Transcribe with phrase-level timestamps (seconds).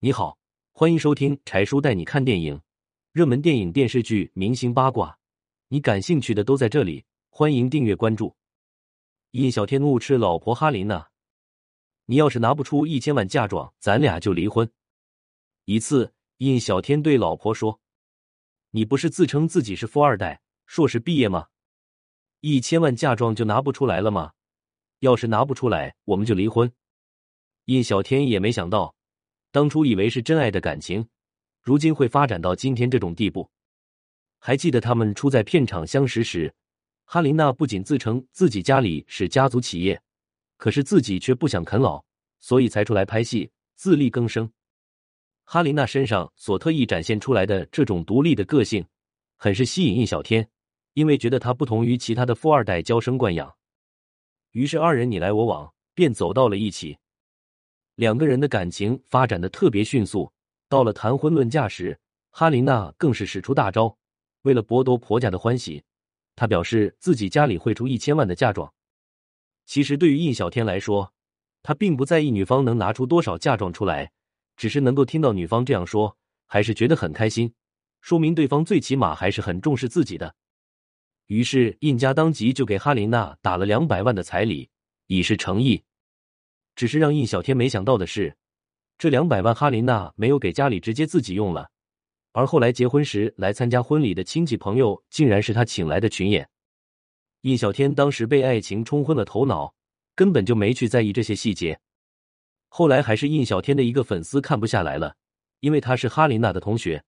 [0.00, 0.38] 你好，
[0.70, 2.62] 欢迎收听柴叔带你看电影，
[3.10, 5.18] 热门电影、电视剧、明星八卦，
[5.66, 7.04] 你感兴趣的都在这里。
[7.30, 8.36] 欢迎订阅关注。
[9.32, 11.08] 印小天怒斥老婆哈林娜
[12.06, 14.70] ：“你要是拿不出一千万嫁妆，咱俩就离婚。”
[15.66, 17.80] 一次，印小天对老婆说
[18.70, 21.48] ：“你不是自称自己是富二代，硕士毕业吗？
[22.38, 24.34] 一千万嫁妆就拿不出来了吗？
[25.00, 26.72] 要是拿不出来，我们就离婚。”
[27.66, 28.94] 印小天也没想到，
[29.50, 31.08] 当初以为是真爱的感情，
[31.62, 33.50] 如今会发展到今天这种地步。
[34.38, 36.54] 还记得他们初在片场相识时，
[37.04, 40.00] 哈琳娜不仅自称自己家里是家族企业，
[40.56, 42.04] 可是自己却不想啃老，
[42.38, 44.50] 所以才出来拍戏自力更生。
[45.44, 48.84] 哈琳娜身上所特意展现出来的这种独立的个性，
[49.38, 50.46] 很是吸引印小天，
[50.92, 53.56] 因为觉得她不同于其他的富二代娇生惯养，
[54.52, 56.98] 于是二人你来我往，便走到了一起。
[57.98, 60.32] 两个人的感情发展的特别迅速，
[60.68, 61.98] 到了谈婚论嫁时，
[62.30, 63.98] 哈琳娜更是使出大招。
[64.42, 65.82] 为了博得婆家的欢喜，
[66.36, 68.72] 她表示自己家里会出一千万的嫁妆。
[69.66, 71.12] 其实对于印小天来说，
[71.60, 74.12] 他并不在意女方能拿出多少嫁妆出来，
[74.56, 77.52] 只是能够听到女方这样说，还是觉得很开心，
[78.00, 80.36] 说明对方最起码还是很重视自己的。
[81.26, 84.70] 于是印家当即就给哈琳娜打了两百万的彩礼，
[85.08, 85.82] 以示诚意。
[86.78, 88.36] 只是让印小天没想到的是，
[88.98, 91.68] 这两百万哈琳娜没有给家里直接自己用了，
[92.30, 96.48] 而后来结婚时来参加婚礼的亲戚朋友，竟然是他请来的群演。
[97.40, 99.74] 印小天当时被爱情冲昏了头脑，
[100.14, 101.76] 根本就没去在意这些细节。
[102.68, 105.16] 后来还是印小天的一个粉丝看不下来了，
[105.58, 107.02] 因为他是哈琳娜的同学，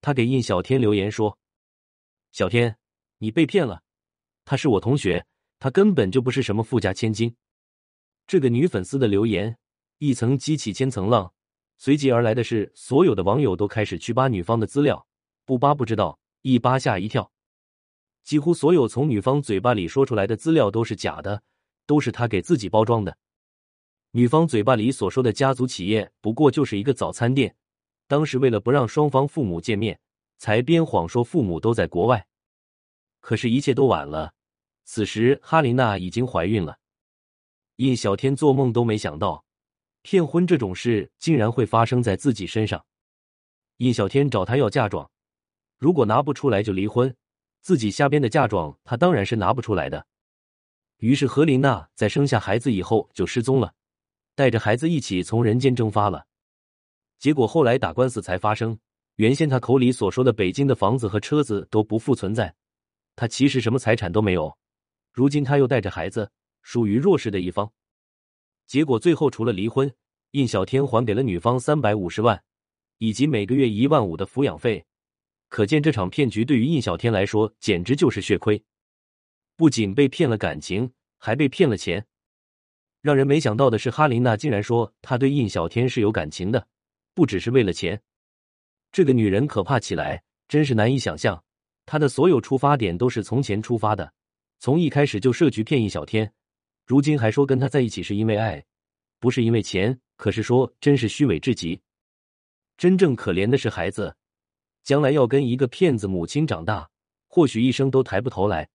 [0.00, 1.36] 他给印小天留言说
[2.32, 2.74] ：“小天，
[3.18, 3.82] 你被骗了，
[4.46, 5.26] 他是我同学，
[5.58, 7.36] 他根本就不是什么富家千金。”
[8.30, 9.58] 这个女粉丝的留言
[9.98, 11.32] 一层激起千层浪，
[11.78, 15.04] 随即而来的是所有的网友都开始去扒女方的资料，
[15.44, 17.32] 不扒不知道，一扒吓一跳。
[18.22, 21.42] 几乎所有从女方嘴巴里说出来的资料都是假的，
[21.86, 23.18] 都是她给自己包装的。
[24.12, 27.56] 女方嘴巴里所说的家族企业不过就是一个早餐店，
[28.06, 29.98] 当时为了不让双方父母见面，
[30.38, 32.24] 才编谎说父母都在国外。
[33.18, 34.34] 可是，一切都晚了。
[34.84, 36.76] 此时，哈琳娜已经怀孕了。
[37.80, 39.42] 印小天做梦都没想到，
[40.02, 42.84] 骗婚这种事竟然会发生在自己身上。
[43.78, 45.10] 印小天找他要嫁妆，
[45.78, 47.16] 如果拿不出来就离婚。
[47.62, 50.06] 自己瞎编的嫁妆，他当然是拿不出来的。
[50.98, 53.72] 于是何琳娜在生下孩子以后就失踪了，
[54.34, 56.26] 带着孩子一起从人间蒸发了。
[57.18, 58.78] 结果后来打官司才发生，
[59.16, 62.54] 原先他口里所说的北京的房子和车子都不复存在，
[63.16, 64.54] 他其实什么财产都没有。
[65.14, 66.30] 如今他又带着孩子。
[66.62, 67.72] 属于弱势的一方，
[68.66, 69.92] 结果最后除了离婚，
[70.32, 72.42] 印小天还给了女方三百五十万，
[72.98, 74.84] 以及每个月一万五的抚养费。
[75.48, 78.62] 可见这场骗局对于印小天来说简直就是血亏，
[79.56, 82.06] 不仅被骗了感情，还被骗了钱。
[83.00, 86.68] 让人没想到的是，哈琳娜竟然说她对印小天是有感情的，
[87.14, 88.00] 不只是为了钱。
[88.92, 91.42] 这个女人可怕起来真是难以想象，
[91.86, 94.12] 她的所有出发点都是从钱出发的，
[94.60, 96.32] 从一开始就设局骗印小天。
[96.90, 98.64] 如今还说跟他在一起是因为爱，
[99.20, 101.80] 不是因为钱，可是说真是虚伪至极。
[102.76, 104.16] 真正可怜的是孩子，
[104.82, 106.90] 将来要跟一个骗子母亲长大，
[107.28, 108.68] 或许一生都抬不头来。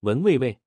[0.00, 0.58] 文卫卫。